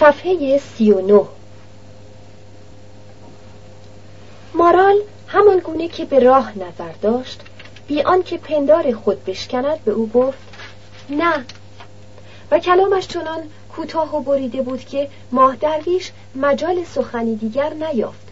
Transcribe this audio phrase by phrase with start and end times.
[0.00, 1.24] صفحه سی و نه.
[4.54, 4.96] مارال
[5.28, 7.40] همان گونه که به راه نظر داشت
[7.88, 10.38] بی آنکه پندار خود بشکند به او گفت
[11.10, 11.44] نه.
[12.50, 13.42] و کلامش چنان
[13.76, 18.26] کوتاه و بریده بود که ماه درویش مجال سخنی دیگر نیافت.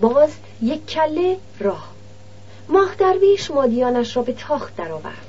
[0.00, 0.30] باز
[0.62, 1.88] یک کله راه.
[2.68, 5.26] ماه درویش مادیانش را به تاخت درآورد.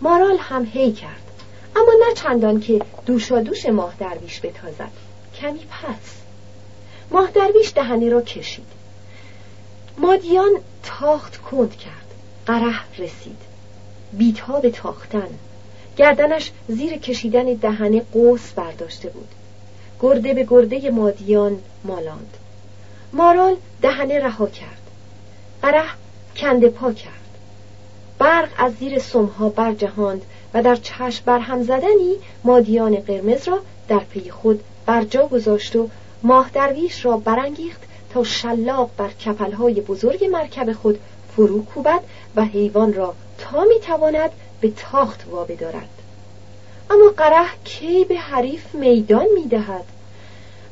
[0.00, 1.22] مارال هم هی کرد.
[1.76, 5.09] اما نه چندان که دوشا دوش ماه درویش بتازد.
[5.40, 6.20] کمی پس.
[7.10, 8.66] ماه درویش دهنه را کشید.
[9.98, 10.50] مادیان
[10.82, 12.14] تاخت کند کرد.
[12.46, 13.38] قره رسید.
[14.12, 15.28] بیتا به تاختن.
[15.96, 19.28] گردنش زیر کشیدن دهنه قوس برداشته بود.
[20.00, 22.36] گرده به گرده مادیان مالاند.
[23.12, 24.90] مارال دهنه رها کرد.
[25.62, 25.84] قره
[26.36, 27.14] کنده پا کرد.
[28.18, 30.22] برق از زیر سمها برجهاند
[30.54, 35.88] و در چشم برهم زدنی مادیان قرمز را در پی خود برجا گذاشت و
[36.22, 40.98] ماه درویش را برانگیخت تا شلاق بر کپلهای بزرگ مرکب خود
[41.36, 42.00] فرو کوبد
[42.36, 45.88] و حیوان را تا می‌تواند به تاخت وابدارد
[46.90, 49.84] اما قره کی به حریف میدان می‌دهد؟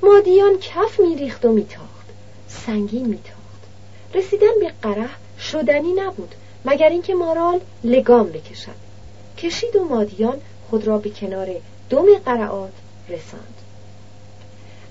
[0.02, 2.06] مادیان کف میریخت و میتاخت.
[2.48, 3.62] سنگین میتاخت.
[4.14, 5.08] رسیدن به قره
[5.40, 8.88] شدنی نبود مگر اینکه مارال لگام بکشد.
[9.38, 11.48] کشید و مادیان خود را به کنار
[11.90, 12.72] دم قرعات
[13.08, 13.57] رساند.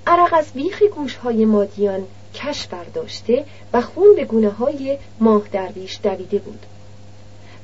[0.07, 6.37] عرق از بیخ گوشهای مادیان کش برداشته و خون به گونه های ماه درویش دویده
[6.39, 6.65] بود.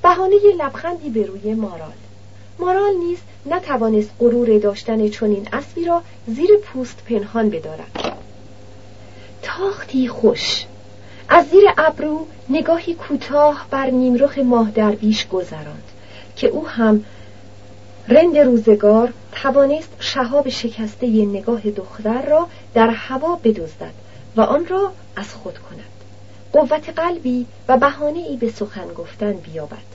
[0.01, 1.93] بهانه لبخندی به روی مارال.
[2.59, 8.17] مارال نیز نتوانست غرور داشتن چنین اسبی را زیر پوست پنهان بدارد.
[9.41, 10.65] تاختی خوش.
[11.29, 15.83] از زیر ابرو نگاهی کوتاه بر نیمرخ ماه درویش گذراند
[16.35, 17.05] که او هم
[18.07, 23.93] رند روزگار توانست شهاب شکسته ی نگاه دختر را در هوا بدزدد
[24.35, 25.79] و آن را از خود کند.
[26.53, 29.93] قوت قلبی و بهانه ای به سخن گفتن بیابد.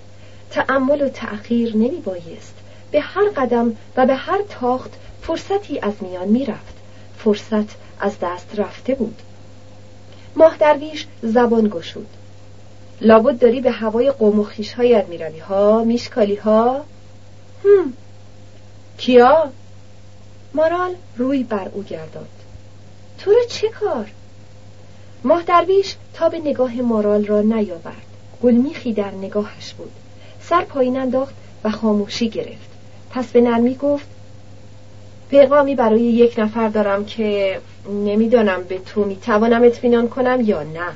[0.50, 2.54] تأمل و تأخیر نمی بایست
[2.90, 4.90] به هر قدم و به هر تاخت
[5.22, 6.74] فرصتی از میان می رفت
[7.18, 9.16] فرصت از دست رفته بود.
[10.36, 12.08] ماه درویش زبان گشود.
[13.00, 16.84] لابد داری به هوای قوم و خیشهایت می روی ها میشکالی ها
[17.64, 17.92] هم.
[18.98, 19.50] کیا؟
[20.54, 22.28] مارال روی بر او گرداند.
[23.18, 24.10] تو را چه کار؟
[25.24, 28.06] ماه درویش تا به نگاه مارال را نیاورد.
[28.42, 29.92] گلمیخی در نگاهش بود.
[30.40, 32.68] سر پایین انداخت و خاموشی گرفت.
[33.10, 34.06] پس به نرمی گفت
[35.30, 37.60] پیغامی برای یک نفر دارم که
[38.04, 40.88] نمی‌دانم به تو می‌توانم اطمینان کنم یا نه.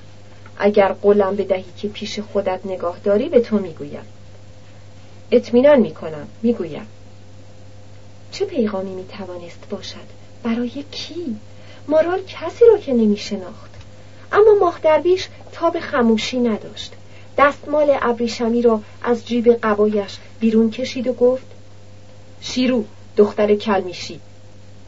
[0.58, 4.04] اگر قولم بدهی که پیش خودت نگاه داری به تو می‌گویم.
[5.32, 6.86] اطمینان می‌کنم می‌گویم.
[8.32, 9.96] چه پیغامی می‌توانست باشد؟
[10.42, 11.36] برای کی؟
[11.88, 13.70] مارال کسی را که نمیشناخت.
[14.32, 16.92] اما ماه درویش تا به خموشی نداشت.
[17.38, 21.46] دستمال ابریشمی را از جیب قبایش بیرون کشید و گفت
[22.40, 22.84] شیرو
[23.16, 24.20] دختر کلمیشی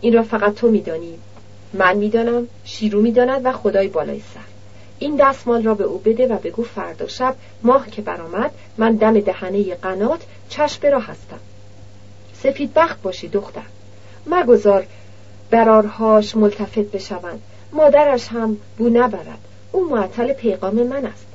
[0.01, 1.19] این را فقط تو میدانی.
[1.73, 4.41] من می‌دانم شیرو می‌داند و خدای بالای سر.
[4.99, 9.21] این دستمال را به او بده و بگو فردا شب ماه که برآمد من دم
[9.21, 11.41] دهنه قنات چشم را هستم.
[12.43, 13.63] سفید بخت باشی دختر.
[14.27, 14.87] مگذار
[15.51, 17.43] برارهاش ملتفت بشوند.
[17.73, 19.39] مادرش هم بو نبرد.
[19.73, 21.27] او معطل پیغام من است.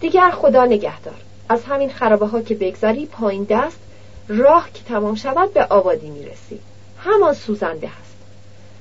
[0.00, 1.14] دیگر خدا نگهدار.
[1.48, 3.78] از همین خرابه ها که بگذری پایین دست
[4.28, 6.60] راه که تمام شود به آبادی می‌رسی.
[6.98, 8.16] همان سوزنده هست.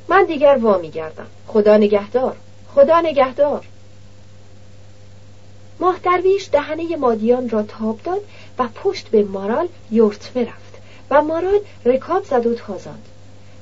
[0.07, 2.35] من دیگر وا میگردم خدا نگهدار.
[2.75, 3.65] خدا نگهدار.
[5.79, 8.21] ماه درویش دهنه مادیان را تاب داد
[8.59, 10.73] و پشت به مارال یورتمه رفت
[11.09, 13.05] و مارال رکاب زد و تازاند.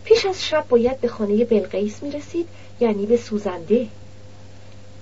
[0.04, 2.48] پیش از شب باید به خانه بلقیس می رسید
[2.80, 3.88] یعنی به سوزنده.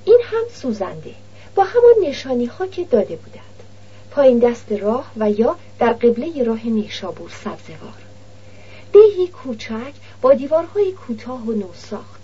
[0.05, 1.13] این هم سوزنده
[1.55, 3.63] با همان نشانی ها که داده بودند.
[4.11, 7.93] پایین دست راه و یا در قبله راه نیشابور سبزوار.
[8.93, 12.22] دیهی کوچک با دیوارهای کوتاه و نوساخت.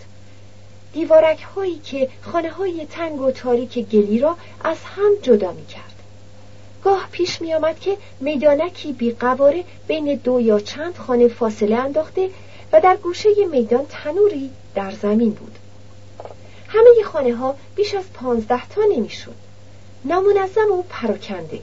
[0.94, 5.94] دیوارک هایی که خانه های تنگ و تاریک گلی را از هم جدا می کرد.
[6.84, 12.30] گاه پیش می آمد که میدانکی بی قواره بین دو یا چند خانه فاصله انداخته
[12.72, 15.56] و در گوشه میدان تنوری در زمین بود.
[16.68, 19.36] همه خانه ها بیش از پانزده تا نمی شد.
[20.06, 21.60] نامنظم و پراکنده.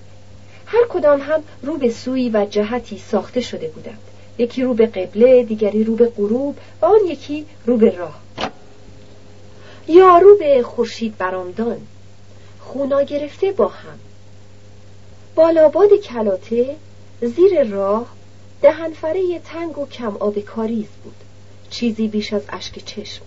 [0.67, 3.99] هر کدام هم رو به سوی و جهتی ساخته شده بودند.
[4.39, 8.21] یکی رو به قبله، دیگری رو به غروب و آن یکی رو به راه.
[9.89, 11.81] یارو به خورشید برامدان
[12.61, 13.99] خونا گرفته با هم.
[15.35, 16.77] بالاباد کلاته
[17.23, 18.07] زیر راه
[18.63, 21.15] دهنفره تنگ و کم آب کاریز بود.
[21.71, 23.23] چیزی بیش از اشک چشم.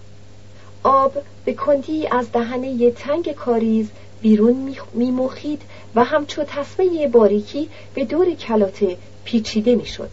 [0.83, 1.13] آب
[1.45, 3.87] به کندی از دهنه تنگ کاریز
[4.21, 5.61] بیرون میمخید
[5.95, 10.09] و همچو تصمه باریکی به دور کلاته پیچیده می‌شد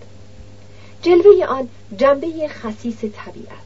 [1.02, 3.65] جلوه آن جنبه خصیص طبیعت.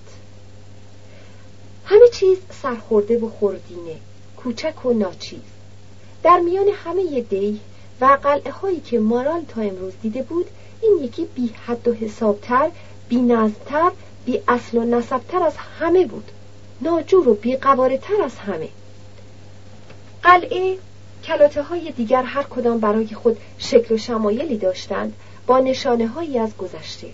[1.91, 3.97] همه چیز سرخورده و خوردینه
[4.37, 5.41] کوچک و ناچیز.
[6.23, 7.61] در میان همه دی
[8.01, 10.47] و قلعه هایی که مارال تا امروز دیده بود
[10.83, 12.71] این یکی بی حد و حسابتر
[13.09, 13.91] بی نزدتر
[14.25, 16.31] بی اصل و نسبتر از همه بود.
[16.81, 18.69] ناجور و بی تر از همه.
[20.23, 20.79] قلعه
[21.25, 25.15] کلاته های دیگر هر کدام برای خود شکل و شمایلی داشتند
[25.47, 27.07] با نشانه هایی از گذشته.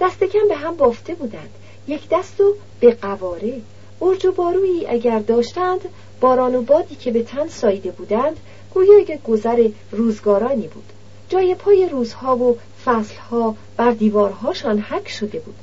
[0.00, 1.50] دست کم به هم بافته بودند.
[1.88, 3.60] یک دست و به قواره.
[4.00, 5.80] برج و بارویی اگر داشتند
[6.20, 8.36] باران و بادی که به تن سایده بودند
[8.74, 10.84] گویا که گذر روزگارانی بود.
[11.28, 15.54] جای پای روزها و فصلها بر دیوارهاشان حک شده بود.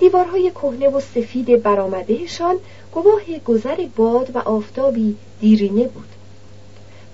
[0.00, 2.56] دیوارهای کهنه و سفید برآمدهشان
[2.92, 6.08] گواه گذر باد و آفتابی دیرینه بود.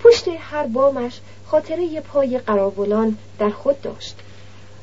[0.00, 4.16] پشت هر بامش خاطره پای قراولان در خود داشت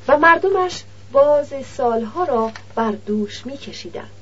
[0.08, 4.21] و مردمش باز سالها را بر دوش میکشیدند.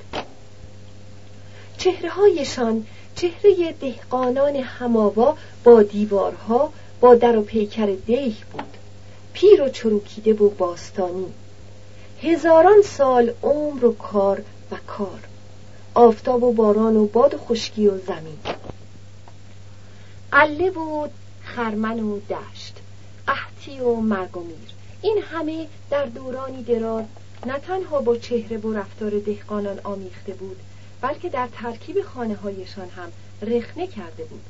[1.80, 8.76] چهرههایشان چهره دهقانان هماوا با دیوارها با در و پیکر دیه بود.
[9.32, 11.26] پیر و چروکیده و باستانی.
[12.22, 15.20] هزاران سال عمر و کار و کار.
[15.94, 18.38] آفتاب و باران و باد و خشکی و زمین.
[20.32, 21.08] قله و
[21.44, 22.76] خرمن و دشت.
[23.26, 24.74] قحطی و مرگ و میر.
[25.02, 27.04] این همه در دورانی دراز
[27.46, 30.56] نه تنها با چهره و رفتار دهقانان آمیخته بود
[31.00, 33.12] بلکه در ترکیب خانه هایشان هم
[33.42, 34.40] رخنه کرده بود.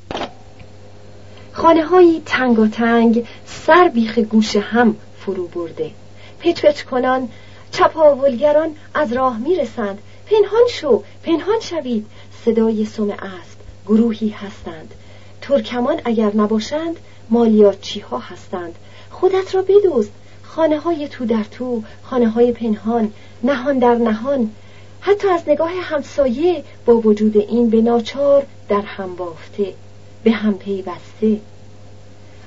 [1.51, 5.91] خانه هایی تنگ و تنگ سر بیخ گوش هم فرو برده.
[6.39, 7.29] پچ پچ کنان
[7.71, 9.99] چپاولگران از راه می‌رسند.
[10.25, 12.05] پنهان شو پنهان شوید.
[12.45, 13.57] صدای سم است
[13.87, 14.93] گروهی هستند.
[15.41, 16.97] ترکمان اگر نباشند
[17.29, 18.75] مالیاتچی ها هستند؟
[19.09, 20.11] خودت را بدوزد
[20.43, 23.13] خانه های تو در تو خانه های پنهان.
[23.43, 24.51] نهان در نهان.
[25.03, 29.73] حتی از نگاه همسایه با وجود این به ناچار در هم بافته
[30.23, 31.39] به هم پیوسته.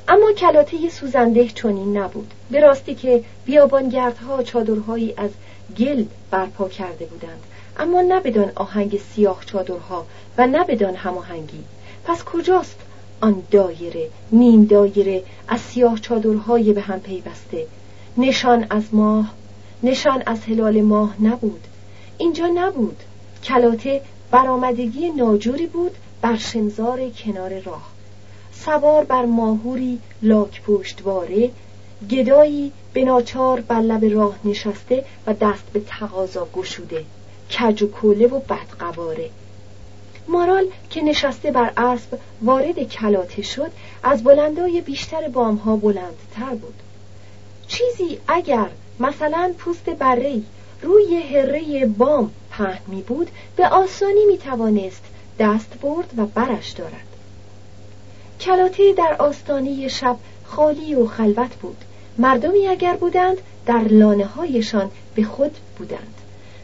[0.08, 2.34] اما کلاته سوزنده چنین نبود.
[2.50, 5.30] به راستی که بیابانگردها چادرهایی از
[5.78, 7.42] گل برپا کرده بودند.
[7.76, 10.06] اما نه بدان آهنگ سیاه چادرها
[10.38, 11.64] و نه بدان هماهنگی.
[12.04, 12.76] پس کجاست
[13.20, 17.66] آن دایره نیم دایره از سیاه چادرهای به هم پیوسته؟
[18.16, 19.34] نشان از ماه
[19.82, 21.60] نشان از هلال ماه نبود.
[22.18, 22.96] اینجا نبود.
[23.44, 27.90] کلاته برآمدگی ناجوری بود بر شنزار کنار راه.
[28.52, 31.50] سوار بر ماهوری لاک پشتواره
[32.10, 37.04] گدایی به ناچار بر راه نشسته و دست به تقاضا گشوده
[37.50, 39.30] کج و کوله و بدقواره.
[40.28, 43.70] مارال که نشسته بر اسب وارد کلاته شد
[44.02, 46.74] از بلندای بیشتر بامها بلندتر بود.
[47.66, 48.68] چیزی اگر
[49.00, 50.40] مثلا پوست بره
[50.82, 55.02] روی هره بام پهن می بود به آسانی می توانست
[55.38, 57.06] دست برد و برش دارد.
[58.40, 61.76] کلاته در آستانه شب خالی و خلوت بود.
[62.18, 63.36] مردمی اگر بودند
[63.66, 66.14] در لانه هایشان به خود بودند.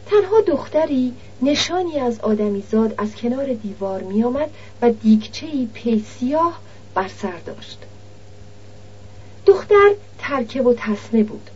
[0.05, 4.49] تنها دختری نشانی از آدمیزاد از کنار دیوار می آمد
[4.81, 6.59] و دیگچهی پیسیاه
[6.93, 7.79] بر سر داشت.
[9.45, 11.49] دختر ترکه و تسمه بود.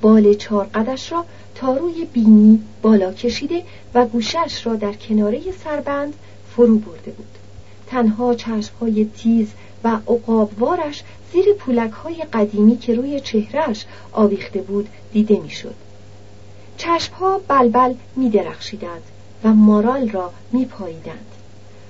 [0.00, 3.62] بال چارقدش را تا روی بینی بالا کشیده
[3.94, 6.14] و گوشش را در کناره سربند
[6.56, 7.38] فرو برده بود
[7.86, 9.48] تنها چشمهای تیز
[9.84, 11.02] و عقابوارش
[11.32, 15.74] زیر پولک های قدیمی که روی چهرش آویخته بود دیده می‌شد.
[16.76, 19.02] چشمها بلبل می درخشیدند
[19.44, 21.26] و مارال را می پاییدند.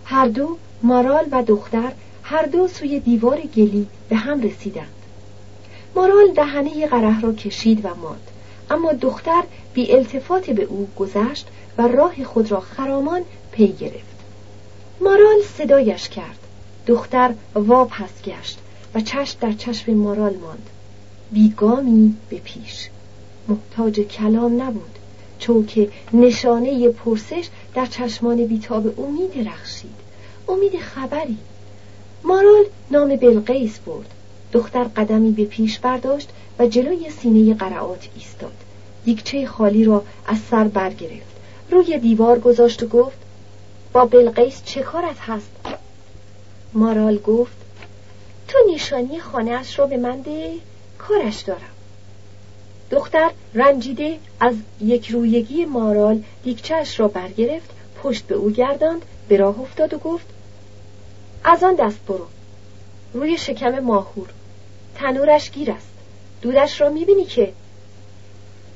[0.05, 5.00] هر دو مارال و دختر هر دو سوی دیوار گلی به هم رسیدند.
[5.97, 8.31] مارال دهنه قره را کشید و ماند.
[8.71, 9.43] اما دختر
[9.75, 11.47] بی التفات به او گذشت
[11.79, 14.21] و راه خود را خرامان پی گرفت.
[15.01, 16.39] مارال صدایش کرد.
[16.87, 18.59] دختر واپس گشت
[18.95, 20.71] و چشم در چشم مارال ماند.
[21.33, 22.89] بیگامی به پیش.
[23.49, 24.99] محتاج کلام نبود.
[25.39, 25.69] چون
[26.13, 29.95] نشانه پرسش در چشمان بیتاب او می درخشید
[30.49, 31.39] امید خبری.
[32.25, 34.15] مارال نام بلقیس برد.
[34.53, 36.29] دختر قدمی به پیش برداشت
[36.59, 38.53] و جلوی سینه قرعات ایستاد.
[39.05, 41.37] دیگچه خالی را از سر برگرفت.
[41.71, 43.19] روی دیوار گذاشت و گفت
[43.93, 45.51] با بلقیس چه کارت هست؟
[46.73, 47.57] مارال گفت
[48.49, 50.55] تو نشانی خانه اش را به من ده
[50.99, 51.61] کارش دارم.
[52.91, 57.71] دختر رنجیده از یک رویگی مارال دیکچهش را برگرفت
[58.03, 60.27] پشت به او گرداند به راه افتاد و گفت
[61.45, 62.27] از آن دست برو.
[63.15, 64.29] روی شکم ماهور.
[65.01, 65.91] تنورش گیر است.
[66.43, 67.53] دودش را می‌بینی که؟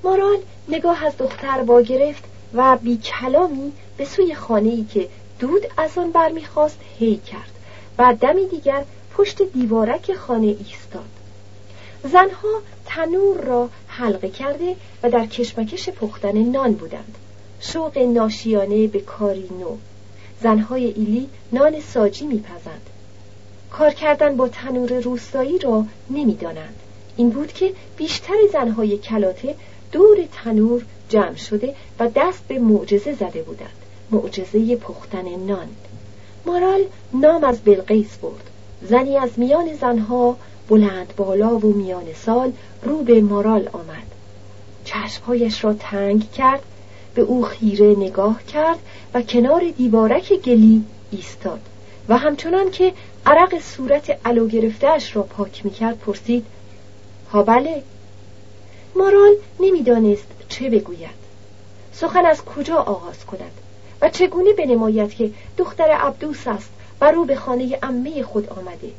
[0.04, 0.38] مارال
[0.68, 5.98] نگاه از دختر با گرفت و بی کلامی به سوی خانه ای که دود از
[5.98, 7.50] آن برمیخواست هی کرد
[7.98, 8.84] و دمی دیگر
[9.16, 11.08] پشت دیوارک خانه ایستاد.
[12.02, 17.14] زنها تنور را حلقه کرده و در کشمکش پختن نان بودند.
[17.60, 19.76] شوق ناشیانه به کاری نو.
[20.42, 22.90] زنهای ایلی نان ساجی میپزند.
[23.78, 26.74] کار کردن با تنور روستایی را نمی‌دانند.
[27.16, 29.54] این بود که بیشتر زنهای کلاته
[29.92, 33.76] دور تنور جمع شده و دست به معجزه زده بودند.
[34.10, 35.68] معجزه پختن نان.
[36.46, 36.80] مارال
[37.12, 38.50] نام از بلقیس برد.
[38.82, 40.36] زنی از میان زنها
[40.68, 42.52] بلند بالا و میان سال
[42.82, 44.06] رو به مارال آمد.
[44.84, 46.62] چشمهایش را تنگ کرد
[47.14, 48.78] به او خیره نگاه کرد
[49.14, 51.60] و کنار دیوارک گلی ایستاد
[52.08, 52.92] و همچنان که
[53.26, 56.46] عرق صورت علو گرفتهاش را پاک می‌کرد پرسید
[57.32, 57.82] ها بله؟
[58.96, 61.24] مارال نمی‌دانست چه بگوید.
[61.92, 63.50] سخن از کجا آغاز کند؟
[64.00, 68.92] و چگونه بنماید که دختر عبدوس است و رو به خانه امه خود آمده؟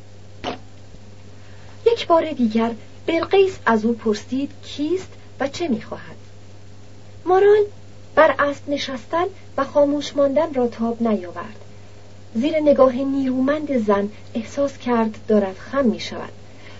[1.86, 2.70] یک بار دیگر
[3.06, 6.16] بلقیس از او پرسید کیست و چه می‌خواهد؟
[7.24, 7.64] مارال
[8.14, 9.24] بر اسب نشستن
[9.56, 11.65] و خاموش ماندن را تاب نیاورد.
[12.36, 16.32] زیر نگاه نیرومند زن احساس کرد دارد خم می شود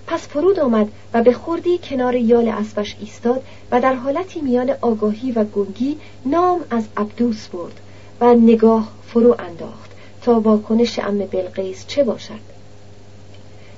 [0.06, 5.32] پس فرود آمد و به خوردی کنار یال اسبش ایستاد و در حالتی میان آگاهی
[5.32, 7.80] و گنگی نام از عبدوس برد
[8.20, 9.90] و نگاه فرو انداخت
[10.22, 12.56] تا واکنش ام بلقیس چه باشد.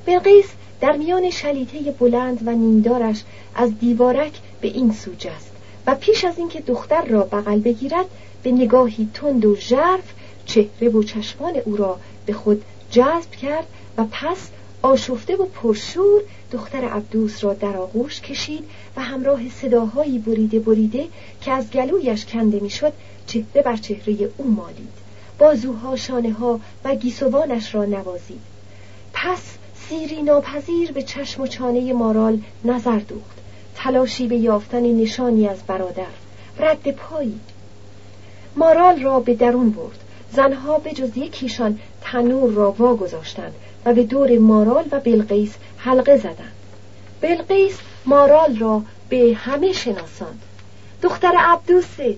[0.06, 0.46] بلقیس
[0.80, 3.22] در میان شلیته بلند و نیمدارش
[3.54, 5.52] از دیوارک به این سو جست
[5.86, 8.06] و پیش از اینکه دختر را بغل بگیرد
[8.42, 10.12] به نگاهی تند و ژرف
[10.48, 14.48] چهره و چشمان او را به خود جذب کرد و پس
[14.82, 18.64] آشفته و پرشور دختر عبدوس را در آغوش کشید
[18.96, 21.06] و همراه صداهایی بریده بریده
[21.40, 22.92] که از گلویش کنده می‌شد
[23.26, 24.92] چهره بر چهره او مالید.
[25.38, 28.40] بازوها شانه ها و گیسوانش را نوازید.
[29.12, 29.42] پس
[29.88, 33.38] سیری ناپذیر به چشم و چانه مارال نظر دوخت.
[33.74, 36.06] تلاشی به یافتن نشانی از برادر
[36.58, 37.40] رد پایی.
[38.56, 40.04] مارال را به درون برد.
[40.32, 43.54] زنها به جز یکیشان تنور را واگذاشتند
[43.84, 46.52] و به دور مارال و بلقیس حلقه زدند.
[47.20, 50.42] بلقیس مارال را به همه شناساند.
[51.02, 52.16] دختر عبدوسه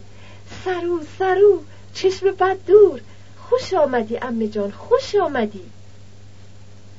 [0.65, 1.61] سرو سرو
[1.95, 3.01] چشم بد دور
[3.39, 5.63] خوش آمدی امه جان خوش آمدی.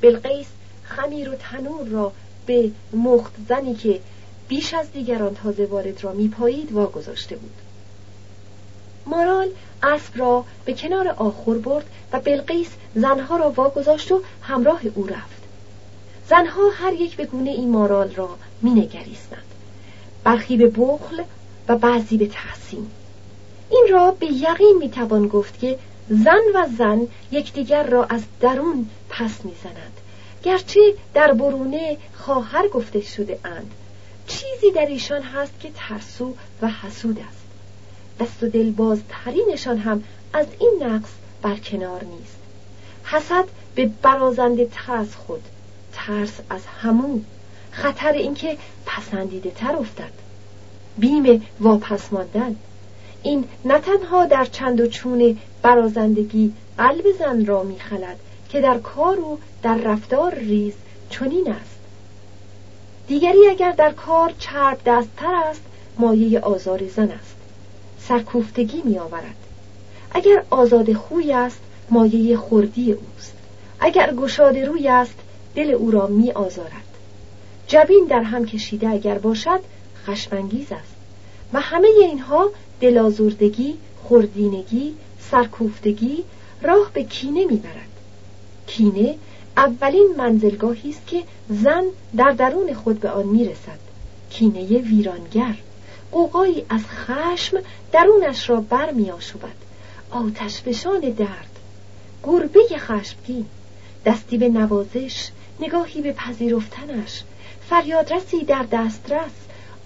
[0.02, 0.48] بلقیس
[0.84, 2.12] خمیر و تنور را
[2.46, 4.00] به مخت زنی که
[4.48, 7.54] بیش از دیگران تازه وارد را میپایید واگذاشته بود.
[9.06, 9.50] مارال
[9.84, 15.42] اسب را به کنار آخر برد و بلقیس زنها را واگذاشت و همراه او رفت.
[16.30, 18.30] زنها هر یک به گونه این مارال را
[18.62, 19.44] مینگریستند.
[20.24, 21.24] برخی به بخل
[21.68, 22.88] و بعضی به تحسین.
[23.70, 29.46] این را به یقین می‌توان گفت که زن و زن یکدیگر را از درون پس
[29.46, 29.98] می‌زنند.
[30.44, 30.80] گرچه
[31.14, 33.72] در برونه خواهر گفته شده اند.
[34.28, 37.41] چیزی در ایشان هست که ترسو و حسود است.
[38.22, 41.10] دست و دل بازترینشان هم از این نقص
[41.42, 42.38] برکنار نیست.
[43.04, 45.44] حسد به برازنده ترس خود
[45.94, 47.26] ترس از همون.
[47.72, 50.12] خطر اینکه پسندیده تر افتد.
[50.98, 52.56] بیم واپس ماندن.
[53.24, 59.20] این نه تنها در چند و چون برازندگی قلب زن را میخلد که در کار
[59.20, 60.74] و در رفتار ریز
[61.10, 61.80] چنین است.
[63.08, 65.62] دیگری اگر در کار چرب دستتر است
[65.98, 67.41] مایه آزار زن است.
[68.12, 69.36] سرکوفتگی می آورد
[70.12, 73.34] اگر آزاد خوی است مایه خردی اوست.
[73.80, 75.16] اگر گشاد روی است
[75.56, 76.98] دل او را می آزارد
[77.68, 79.60] جبین در هم کشیده اگر باشد
[80.06, 80.94] خشمانگیز است.
[81.54, 82.52] و همه اینها
[82.82, 84.96] دلازردگی خردینگی
[85.32, 86.24] سرکوفتگی
[86.62, 87.92] راه به کینه می‌برد.
[88.68, 89.16] کینه
[89.58, 91.84] اولین منزلگاهی است که زن
[92.18, 93.80] در درون خود به آن می‌رسد.
[94.30, 95.56] کینه ویرانگر.
[96.12, 97.58] قوقایی از خشم
[97.92, 99.56] درونش را بر می آشوبد
[100.12, 101.60] آتش فشان درد.
[102.24, 103.46] گربه خشمگین.
[104.06, 107.24] دستی به نوازش نگاهی به پذیرفتنش.
[107.70, 109.32] فریادرسی در دسترس.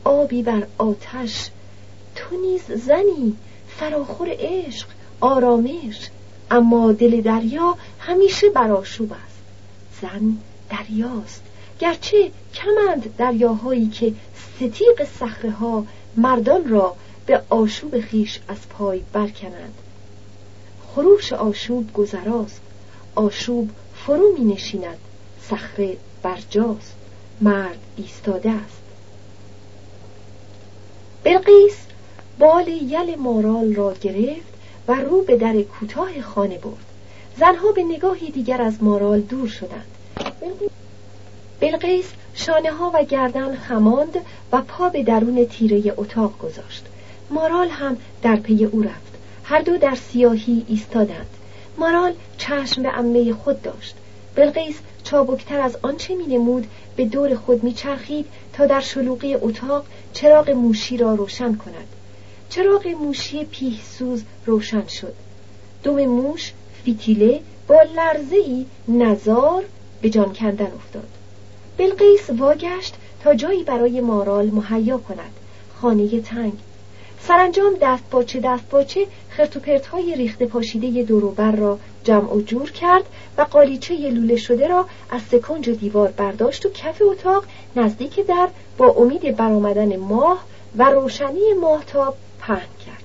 [0.04, 1.50] آبی بر آتش.
[2.16, 3.36] تو نیز زنی.
[3.68, 4.88] فراخور عشق
[5.22, 6.10] آرامش.
[6.52, 9.42] اما دل دریا همیشه براشوب است.
[10.02, 10.38] زن
[10.70, 11.42] دریاست.
[11.80, 14.14] گرچه کمند دریاهایی که
[14.56, 15.86] ستیق صخره ها
[16.18, 16.96] مردان را
[17.26, 19.74] به آشوب خیش از پای برکنند.
[20.88, 22.62] خروش آشوب گذراست
[23.16, 24.98] آشوب فرو می نشیند
[25.50, 26.96] صخره برجاست
[27.42, 28.82] مرد ایستاده است.
[31.24, 31.78] بلقیس
[32.40, 34.56] بال یل مارال را گرفت
[34.88, 36.86] و رو به در کوتاه خانه برد.
[37.40, 39.86] زنها به نگاهی دیگر از مارال دور شدند.
[41.60, 44.18] بلقیس شانه ها و گردن خماند
[44.52, 46.86] و پا به درون تیره اتاق گذاشت.
[47.30, 49.16] مارال هم در پی او رفت.
[49.44, 51.30] هر دو در سیاهی ایستادند.
[51.78, 53.96] مارال چشم به امه خود داشت.
[54.36, 59.86] بلقیس چابکتر از آنچه می نمود به دور خود می چرخید تا در شلوغی اتاق
[60.14, 61.88] چراغ موشی را روشن کند.
[62.50, 65.14] چراغ موشی پیه سوز روشن شد.
[65.84, 69.64] دم موش فیتیله با لرزه ای نزار
[70.02, 71.08] به جان کندن افتاد.
[71.78, 75.34] بلقیس واگشت تا جایی برای مارال مهیا کند.
[75.82, 76.54] خانه تنگ.
[77.28, 83.04] سرانجام دست باچه دست باچه خرت های ریخته پاشیده دوروبر را جمع و جور کرد
[83.38, 88.88] و قالیچه لوله شده را از سکنج دیوار برداشت و کف اتاق نزدیک در با
[88.88, 90.44] امید برآمدن ماه
[90.78, 93.04] و روشنی ماهتاب پهن کرد.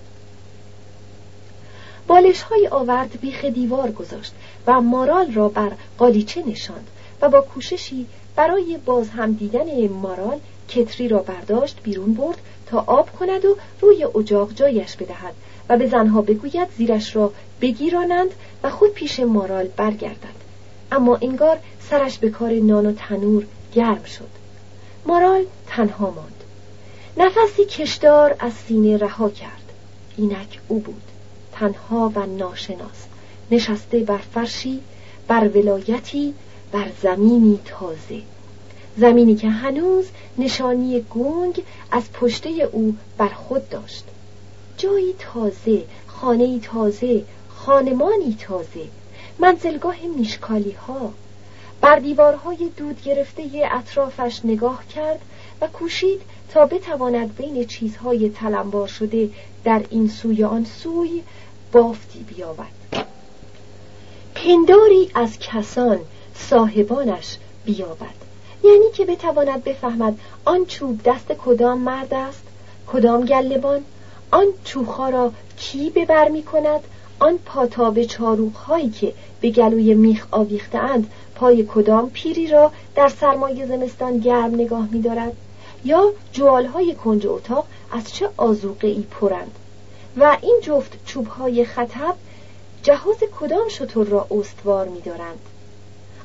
[2.07, 4.33] بالش های آورد بیخ دیوار گذاشت
[4.67, 6.89] و مارال را بر قالیچه نشاند
[7.23, 8.07] و با کوششی
[8.41, 14.05] برای باز هم دیدن مارال کتری را برداشت بیرون برد تا آب کند و روی
[14.05, 15.35] اجاق جایش بدهد
[15.69, 18.31] و به زنها بگوید زیرش را بگیرانند
[18.63, 20.41] و خود پیش مارال برگردد.
[20.93, 21.59] اما انگار
[21.91, 24.31] سرش به کار نان و تنور گرم شد.
[25.07, 26.45] مارال تنها ماند.
[27.17, 29.73] نفسی کشدار از سینه رها کرد.
[30.17, 31.03] اینک او بود.
[31.53, 33.07] تنها و ناشناس.
[33.51, 34.81] نشسته بر فرشی
[35.29, 36.35] بر ولایتی
[36.73, 38.23] بر زمینی تازه.
[38.97, 40.07] زمینی که هنوز
[40.39, 44.05] نشانی گنگ از پشته او بر خود داشت.
[44.77, 48.85] جایی تازه خانه تازه خانمانی تازه
[49.39, 51.13] منزلگاه میشکالی ها
[51.81, 55.21] بر دیوارهای دود گرفته اطرافش نگاه کرد
[55.61, 56.21] و کوشید
[56.53, 59.31] تا بتواند بین چیزهای تلمبار شده
[59.65, 61.23] در این سوی آن سوی
[61.73, 62.81] بافتی بیابد.
[64.35, 65.99] پنداری از کسان
[66.49, 68.21] صاحبانش بیابد.
[68.65, 72.43] یعنی که بتواند بفهمد آن چوب دست کدام مرد است
[72.93, 73.85] کدام گلبان
[74.31, 76.81] آن چوخها را کی ببر می کند
[77.21, 83.09] آن پاتاب چاروخ هایی که به گلوی میخ آویخته اند پای کدام پیری را در
[83.09, 85.33] سرمایه زمستان گرم نگاه می دارد
[85.85, 89.51] یا جوال های کنج اتاق از چه آزوقه ای پرند؟
[90.17, 92.15] و این جفت چوب های خطب
[92.83, 95.39] جهاز کدام شطور را استوار می دارند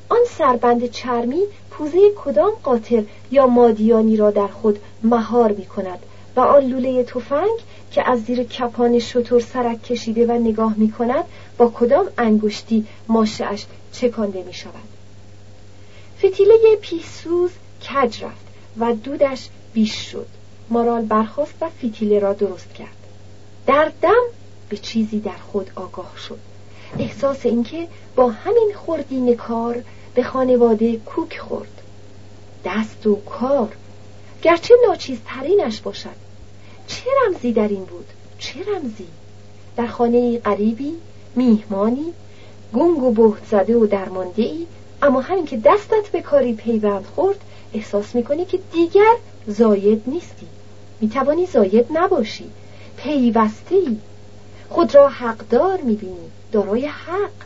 [0.08, 5.98] آن سربند چرمی پوزه کدام قاطر یا مادیانی را در خود مهار می کند
[6.36, 7.58] و آن لوله تفنگ
[7.90, 11.24] که از زیر کپان شطور سرک کشیده و نگاه می کند
[11.58, 14.88] با کدام انگشتی ماشهاش چکانده می شود
[16.18, 17.50] فتیله پیسوز
[17.82, 18.46] کج رفت
[18.78, 20.26] و دودش بیش شد.
[20.70, 22.96] مارال برخواست و فتیله را درست کرد.
[23.66, 24.22] در دم
[24.68, 26.38] به چیزی در خود آگاه شد.
[26.98, 29.82] احساس اینکه با همین خوردین کار
[30.16, 31.82] به خانواده کوک خورد.
[32.64, 33.68] دست و کار.
[34.42, 36.16] گرچه ناچیزترینش باشد.
[36.86, 38.06] چه رمزی در این بود؟
[38.38, 39.06] چه رمزی؟
[39.76, 40.92] در خانه غریبی
[41.34, 42.12] میهمانی
[42.74, 44.66] گنگ و بهت زده و درمانده ای
[45.02, 47.40] اما همین که دستت به کاری پیوند خورد
[47.74, 49.14] احساس می‌کنی که دیگر
[49.46, 50.46] زاید نیستی.
[51.00, 52.50] می‌توانی زاید نباشی.
[52.96, 53.96] پیوسته ای
[54.68, 56.30] خود را حقدار می‌بینی.
[56.52, 57.45] دارای حق.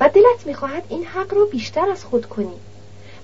[0.00, 2.56] و دلت می‌خواهد این حق را بیشتر از خود کنی.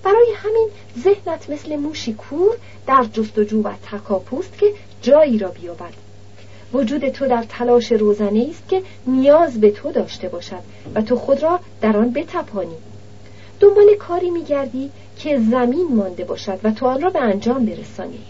[0.03, 2.57] برای همین ذهنت مثل موشی کور
[2.87, 4.67] در جستجو و تکاپوست که
[5.03, 5.93] جایی را بیابد.
[6.73, 10.63] وجود تو در تلاش روزنه است که نیاز به تو داشته باشد
[10.95, 12.77] و تو خود را در آن بتپانی.
[13.61, 18.21] دنبال کاری میگردی که زمین مانده باشد و تو آن را به انجام برسانی.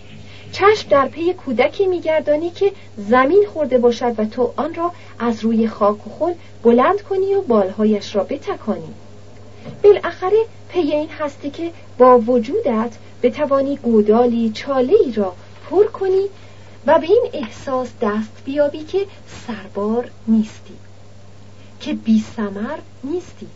[0.54, 5.68] چشم در پی کودکی میگردانی که زمین خورده باشد و تو آن را از روی
[5.68, 8.94] خاک و خل بلند کنی و بالهایش را بتکانی.
[9.82, 10.38] بالاخره
[10.68, 12.90] پی این هستی که با وجودت
[13.22, 15.32] بتوانی گودالی چاله ای را
[15.70, 16.26] پر کنی
[16.86, 19.06] و به این احساس دست بیابی که
[19.46, 20.74] سربار نیستی
[21.80, 23.46] که بی سمر نیستی.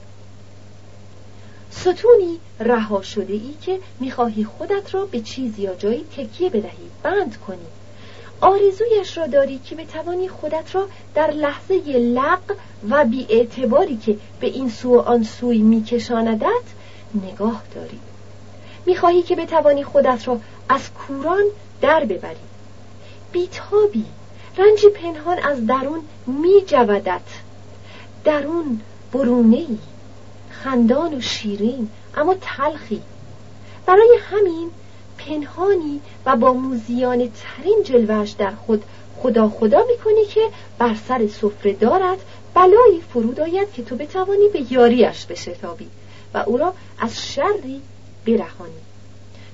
[1.80, 6.90] ستونی رها شده ای که می‌خواهی خودت را به چیز یا جایی تکیه بدهی.
[7.02, 7.66] بند کنی.
[8.40, 12.56] آرزویش را داری که بتوانی خودت را در لحظه لق
[12.90, 16.66] و بی اعتباری که به این سو و آن سوی میکشاندت
[17.14, 17.98] نگاه داری.
[18.86, 21.44] می‌خواهی که بتوانی خودت را از کوران
[21.80, 22.48] در ببریم
[23.32, 24.04] بیتابی.
[24.58, 27.20] رنجی پنهان از درون می جودت
[28.24, 28.80] درون
[29.12, 29.78] برونه ای
[30.64, 33.03] خندان و شیرین اما تلخی.
[33.87, 34.71] برای همین
[35.18, 38.85] پنهانی و با موزیان ترین جلوش در خود
[39.16, 40.40] خدا خدا می‌کنی که
[40.79, 42.18] بر سر سفره دارد
[42.55, 45.88] بلایی فرود آید که تو بتوانی به یاریش بشتابی
[46.35, 47.83] و او را از شری
[48.27, 48.73] برهانی.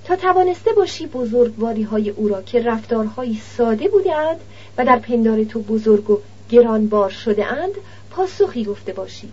[0.04, 4.40] تا توانسته باشی بزرگواری های او را که رفتارهایی ساده بودند
[4.78, 6.18] و در پندار تو بزرگ و
[6.50, 7.74] گرانبار شده اند
[8.10, 9.28] پاسخی گفته باشی.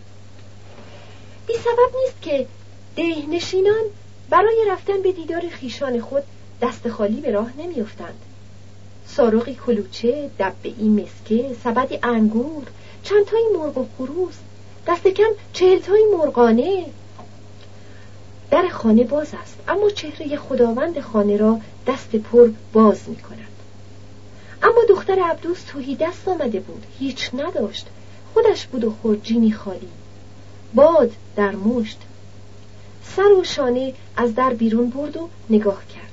[1.51, 2.47] بی سبب نیست که
[2.95, 3.83] دهنشینان
[4.29, 6.23] برای رفتن به دیدار خیشان خود
[6.61, 8.19] دست خالی به راه نمیافتند.
[9.07, 12.63] سارقی کلوچه دبه ای مسکه سبدی انگور
[13.03, 14.33] چند تایی مرغ و خروس
[14.87, 16.85] دست کم چهل تایی مرغانه.
[18.51, 23.51] در خانه باز است اما چهره خداوند خانه را دست پر باز می کند
[24.63, 27.87] اما دختر عبدوس توهی دست آمده بود هیچ نداشت.
[28.33, 29.89] خودش بود و خورجینی خالی.
[30.73, 31.97] باد در مشت.
[33.03, 36.11] سر و شانه از در بیرون برد و نگاه کرد.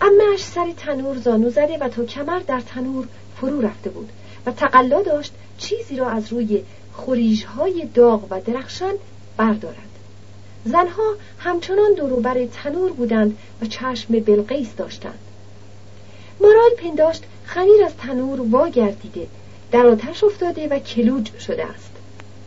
[0.00, 4.08] امهش سر تنور زانو زده و تا کمر در تنور فرو رفته بود
[4.46, 8.94] و تقلا داشت چیزی را از روی خوریژهای داغ و درخشان
[9.36, 9.76] بردارد.
[10.64, 15.18] زنها همچنان دوروبر تنور بودند و چشم بلقیس داشتند.
[16.40, 19.26] مارال پنداشت خمیر از تنور واگردیده
[19.72, 21.91] در آتش افتاده و کلوج شده است.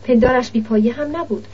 [0.06, 1.46] پندارش بیپایه هم نبود.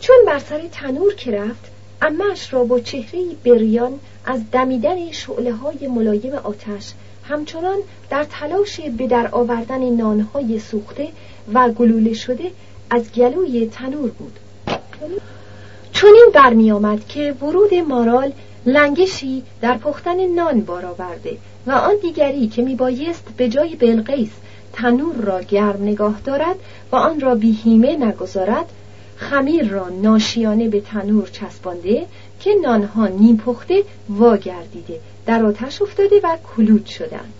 [0.00, 1.70] چون بر سر تنور که رفت
[2.02, 6.92] امش را با چهره بریان از دمیدن شعله های ملایم آتش
[7.28, 7.78] همچنان
[8.10, 11.08] در تلاش به در آوردن نانهای سوخته
[11.54, 12.50] و گلوله شده
[12.90, 14.38] از گلوی تنور بود.
[15.92, 18.32] چون این برمی آمد که ورود مارال
[18.66, 24.30] لنگشی در پختن نان بار آورده و آن دیگری که می بایست به جای بلقیس
[24.72, 26.56] تنور را گرم نگاه دارد
[26.92, 28.66] و آن را بیهیمه نگذارد
[29.16, 32.06] خمیر را ناشیانه به تنور چسبانده
[32.40, 37.32] که نانها نیم پخته واگردیده در آتش افتاده و کلود شدند.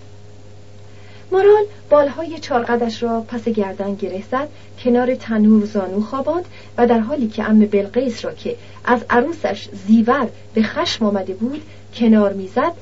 [1.33, 4.49] مارال بالهای چارقدش را پس گردن گره زد
[4.85, 6.45] کنار تنور زانو خواباند
[6.79, 11.63] و در حالی که ام بلقیس را که از عروسش زیور به خشم آمده بود
[11.95, 12.73] کنار می‌زد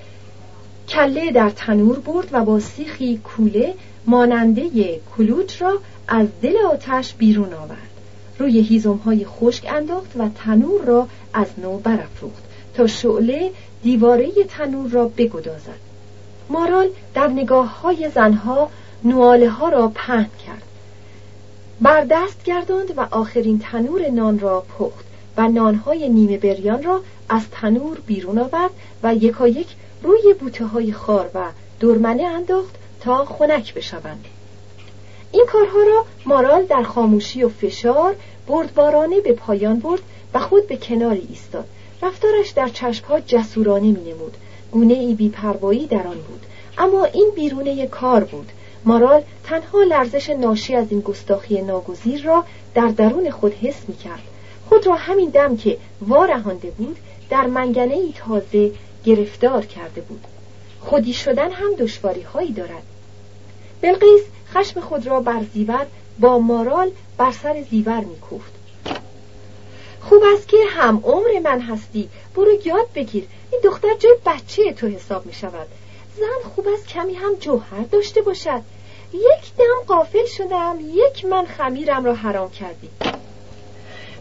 [0.88, 3.74] کله در تنور برد و با سیخی کوله
[4.06, 7.90] ماننده کلوچ را از دل آتش بیرون آورد.
[8.38, 12.42] روی هیزم خشک انداخت و تنور را از نو برافروخت
[12.74, 13.50] تا شعله
[13.82, 15.78] دیواره تنور را بگدازد.
[16.50, 18.70] مارال در نگاه های زنها
[19.04, 20.62] نواله ها را پهن کرد.
[21.80, 25.04] بر دست گرداند و آخرین تنور نان را پخت
[25.36, 28.70] و نانهای نیمه بریان را از تنور بیرون آورد
[29.02, 29.68] و یکایک
[30.02, 31.44] روی بوته های خار و
[31.80, 34.24] دورمنه انداخت تا خنک بشوند.
[35.32, 40.00] این کارها را مارال در خاموشی و فشار بردبارانه به پایان برد
[40.34, 41.64] و خود به کناری ایستاد.
[42.02, 44.36] رفتارش در چشمها جسورانه می نمود
[44.72, 46.46] گونه ای بیپروایی در آن بود.
[46.78, 48.52] اما این بیرونه کار بود.
[48.84, 54.22] مارال تنها لرزش ناشی از این گستاخی ناگزیر را در درون خود حس می کرد
[54.68, 56.96] خود را همین دم که وارهانده بود
[57.30, 58.70] در منگنه ای تازه
[59.04, 60.24] گرفتار کرده بود.
[60.80, 62.82] خودی شدن هم دشواری هایی دارد.
[63.80, 64.22] بلقیس
[64.54, 65.86] خشم خود را بر زیور
[66.20, 68.52] با مارال بر سر زیور میکوفت.
[70.00, 72.08] خوب است که هم عمر من هستی.
[72.34, 75.66] برو یاد بگیر این دختر جای بچه تو حساب می شود
[76.16, 78.62] زن خوب است کمی هم جوهر داشته باشد.
[79.12, 82.88] یک دم قافل شدم یک من خمیرم را حرام کردی.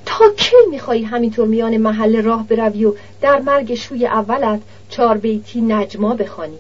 [0.06, 5.62] تا کی میخوایی همینطور میان محل راه بروی و در مرگ شوی اولت چار بیتی
[5.62, 6.58] نجما بخوانی؟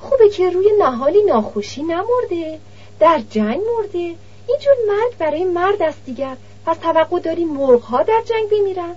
[0.00, 2.58] خوبه که روی نهالی ناخوشی نمرده
[3.00, 4.14] در جنگ مرده.
[4.48, 6.36] اینجور مرگ برای مرد است دیگر.
[6.66, 8.96] پس توقع داری مرغ در جنگ بمیرن.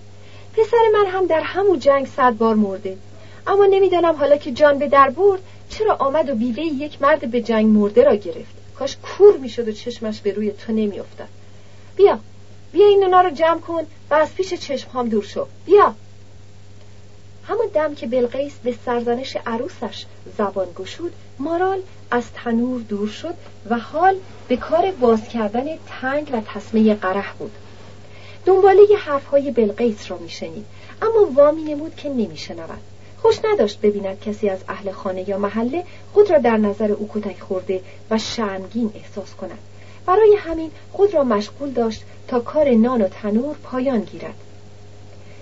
[0.57, 2.97] پسر من هم در همون جنگ صد بار مرده.
[3.47, 7.41] اما نمی‌دانم حالا که جان به در برد چرا آمد و بیوه یک مرد به
[7.41, 11.27] جنگ مرده را گرفت؟ کاش کور می‌شد و چشمش به روی تو نمیافتد
[11.95, 12.19] بیا
[12.71, 15.45] بیا این اونا رو جمع کن و از پیش چشم هم دور شو.
[15.65, 15.95] بیا.
[17.47, 20.05] همون دم که بلقیس به سرزنش عروسش
[20.37, 23.33] زبان گشود مارال از تنور دور شد
[23.69, 24.15] و حال
[24.47, 27.51] به کار باز کردن تنگ و تسمه قره بود.
[28.45, 30.65] دنباله ی حرفهای بلقیس را میشنید
[31.01, 32.81] اما وامی نمود که نمیشنود.
[33.21, 37.39] خوش نداشت ببیند کسی از اهل خانه یا محله خود را در نظر او کتک
[37.39, 39.59] خورده و شرمگین احساس کند.
[40.05, 44.35] برای همین خود را مشغول داشت تا کار نان و تنور پایان گیرد.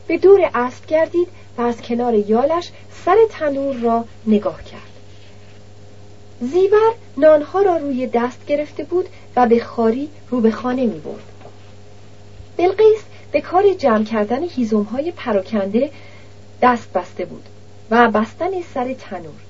[0.08, 2.72] به دور اسب گردید و از کنار یالش
[3.06, 4.92] سر تنور را نگاه کرد
[6.42, 11.24] زیور نانها را روی دست گرفته بود و به خاری رو به خانه می برد.
[12.58, 15.92] بلقیس به کار جمع کردن هیزمهای پراکنده
[16.62, 17.44] دست بسته بود
[17.92, 19.42] و بستن سر تنور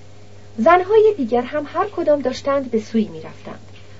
[0.57, 3.59] زنهای دیگر هم هر کدام داشتند به سوی می رفتند.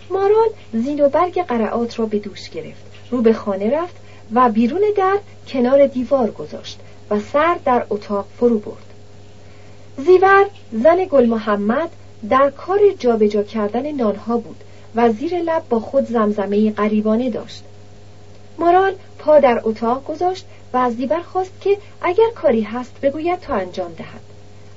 [0.10, 3.96] مارال زین و برگ قرعات را به دوش گرفت رو به خانه رفت
[4.34, 5.18] و بیرون در
[5.48, 8.86] کنار دیوار گذاشت و سر در اتاق فرو برد.
[9.98, 11.90] زیور زن گل محمد
[12.30, 14.64] در کار جابجا کردن نانها بود
[14.96, 17.64] و زیر لب با خود زمزمه قریبانه داشت.
[18.60, 23.56] مارال پا در اتاق گذاشت و از زیور خواست که اگر کاری هست بگوید تا
[23.56, 24.31] انجام دهد.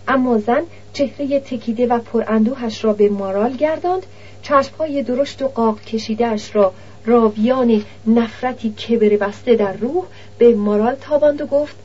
[0.09, 0.63] اما زن
[0.93, 4.07] چهره تکیده و پراندوهش را به مارال گرداند
[4.43, 6.73] چشمهای درشت و قاق کشیدهاش را
[7.07, 10.05] راویان نفرتی کبر بسته در روح
[10.39, 11.77] به مارال تاباند و گفت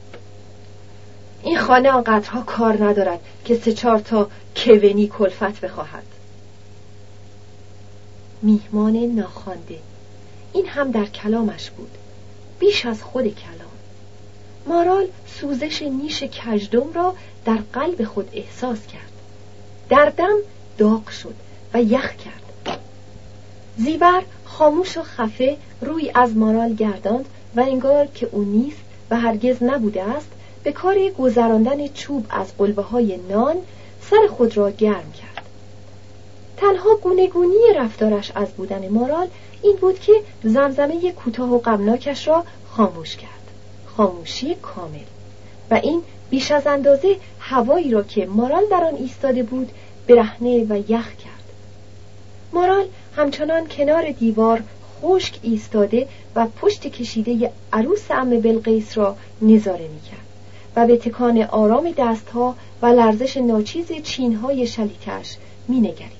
[1.43, 6.03] این خانه آنقدرها کار ندارد که سه چهار تا کوینی کلفت بخواهد.
[8.41, 9.79] میهمان ناخوانده
[10.53, 11.91] این هم در کلامش بود
[12.59, 13.69] بیش از خود کلام.
[14.67, 17.15] مارال سوزش نیش کجدم را
[17.49, 19.11] در قلب خود احساس کرد.
[19.89, 20.37] در دم
[20.77, 21.33] داغ شد
[21.73, 22.79] و یخ کرد.
[23.77, 28.77] زیبر خاموش و خفه روی از مارال گرداند و انگار که او نیست
[29.09, 30.27] و هرگز نبوده است
[30.63, 33.55] به کار گذراندن چوب از قلبه های نان
[34.01, 35.45] سر خود را گرم کرد.
[36.57, 39.27] تنها گونگونی رفتارش از بودن مارال
[39.61, 43.51] این بود که زمزمه کوتاه و غمناکش را خاموش کرد.
[43.97, 45.18] خاموشی کامل.
[45.71, 49.71] و این بیش از اندازه هوایی را که مارال در آن ایستاده بود
[50.07, 51.39] برهنه و یخ کرد.
[52.53, 54.63] مارال همچنان کنار دیوار
[55.01, 60.25] خشک ایستاده و پشت کشیده عروس ام بلقیس را نظاره می‌کرد
[60.75, 66.19] و به تکان آرام دستها و لرزش ناچیز چینهای شلیتش مینگرید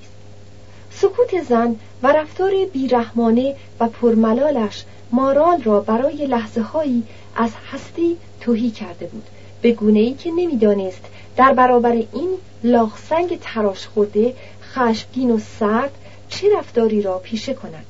[0.91, 7.03] سکوت زن و رفتار بیرحمانه و پرملالش مارال را برای لحظه هایی
[7.35, 9.23] از هستی توهی کرده بود
[9.61, 11.01] به گونه ای که نمی‌دانست.
[11.37, 12.29] در برابر این
[12.63, 14.33] لاخسنگ تراش خورده
[14.73, 15.91] خشمگین و سرد
[16.29, 17.85] چه رفتاری را پیشه کند؟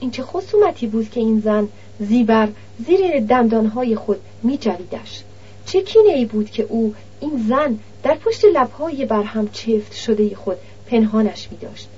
[0.00, 1.68] این چه خصومتی بود که این زن
[2.00, 2.48] زیبر
[2.86, 5.22] زیر دندانهای خود می جویدش
[5.66, 10.56] چه کینه ای بود که او این زن در پشت لبهای برهم چفت شده خود
[10.86, 11.88] پنهانش می داشت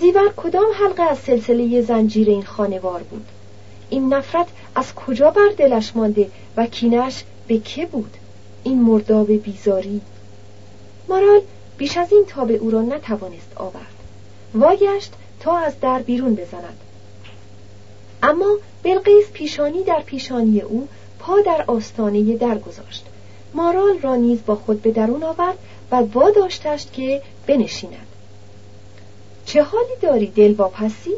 [0.00, 3.24] زیور کدام حلقه از سلسله زنجیر این خانوار بود؟
[3.90, 8.16] این نفرت از کجا بر دلش مانده و کینش به که بود؟
[8.68, 10.00] این مرداب بیزاری.
[11.08, 11.40] مارال
[11.78, 13.94] بیش از این تاب او را نتوانست آورد.
[14.54, 16.78] واگشت تا از در بیرون بزند.
[18.22, 23.04] اما بلقیس پیشانی در پیشانی او پا در آستانه در گذاشت
[23.54, 25.58] مارال را نیز با خود به درون آورد
[25.90, 28.06] و واداشتش که بنشیند.
[29.46, 31.14] چه حالی داری دل واپسی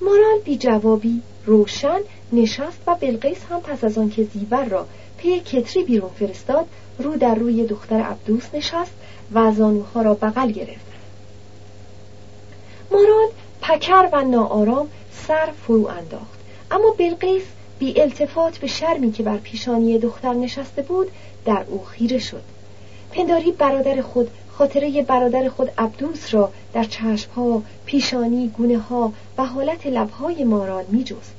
[0.00, 2.00] مارال بی جوابی روشن
[2.32, 4.86] نشست و بلقیس هم پس از آنکه زیور را
[5.22, 6.66] پی کتری بیرون فرستاد
[6.98, 8.92] رو در روی دختر عبدوس نشست
[9.32, 10.86] و زانوها را بغل گرفت.
[12.90, 13.28] مارال
[13.62, 14.88] پکر و ناآرام
[15.28, 16.40] سر فرو انداخت.
[16.70, 17.42] اما بلقیس
[17.78, 21.10] بی التفات به شرمی که بر پیشانی دختر نشسته بود
[21.44, 22.42] در او خیره شد.
[23.12, 29.86] پنداری برادر خود خاطره برادر خود عبدوس را در چشمها، پیشانی، گونه ها و حالت
[29.86, 31.34] لبهای مارال می جست.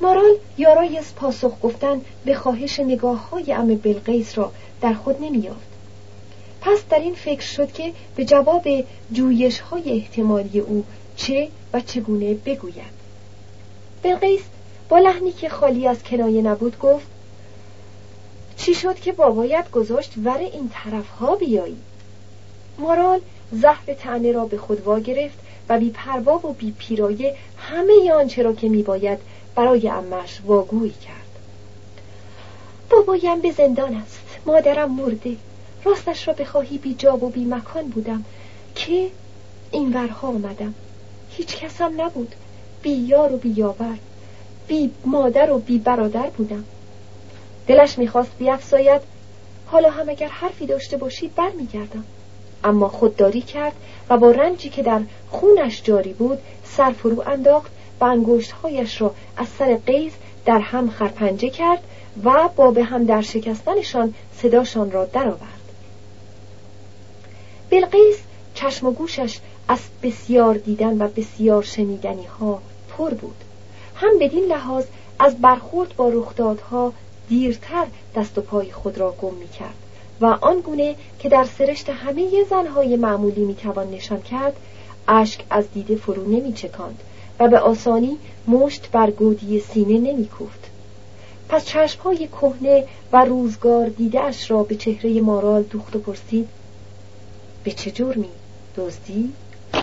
[0.00, 5.70] مارال یارای از پاسخ گفتن به خواهش نگاه های ام بلقیس را در خود نمیافت.
[6.60, 8.68] پس در این فکر شد که به جواب
[9.12, 10.84] جویش های احتمالی او
[11.16, 13.00] چه و چگونه بگوید.
[14.02, 14.42] بلقیس
[14.88, 17.06] با لحنی که خالی از کنایه نبود گفت
[18.56, 21.76] چی شد که بابایت گذاشت ور این طرف ها بیایی
[22.78, 23.20] مارال
[23.52, 28.42] زهر تنه را به خود وا گرفت و بی پروا و بی پیرایه همه آنچه
[28.42, 29.18] را که میباید
[29.60, 31.38] برای امش واگویی کرد.
[32.90, 35.36] بابایم به زندان است مادرم مرده.
[35.84, 38.24] راستش را بخواهی بی جاب و بی مکان بودم
[38.74, 39.10] که
[39.70, 40.74] این ورها آمدم.
[41.30, 42.34] هیچ کسم نبود.
[42.82, 43.96] بی یار و بی یاور.
[44.68, 46.64] بی مادر و بی برادر بودم.
[47.66, 49.00] دلش می‌خواست بیافزاید.
[49.66, 52.04] حالا هم اگر حرفی داشته باشید برمیگردم.
[52.64, 53.74] اما خودداری کرد
[54.10, 59.48] و با رنجی که در خونش جاری بود سر فرو انداخت و انگشتهایش را از
[59.58, 60.12] سر قیز
[60.44, 61.82] در هم خرپنجه کرد
[62.24, 65.60] و با به هم در شکستنشان صداشان را درآورد.
[67.70, 68.18] بلقیس
[68.54, 73.36] چشم و گوشش از بسیار دیدن و بسیار شنیدنی ها پر بود
[73.94, 74.84] هم بدین لحاظ
[75.18, 76.92] از برخورد با رخدادها
[77.28, 77.86] دیرتر
[78.16, 79.74] دست و پای خود را گم می کرد
[80.20, 84.56] و آنگونه که در سرشت همه زنهای معمولی می توان نشان کرد
[85.08, 86.98] اشک از دیده فرو نمی چکاند
[87.40, 90.70] و به آسانی مشت بر گودی سینه نمی کوفت.
[91.48, 96.48] پس چشمهای کهنه و روزگار دیده اش را به چهره مارال دوخت و پرسید
[97.64, 98.28] به چه جرمی
[98.76, 99.32] دزدی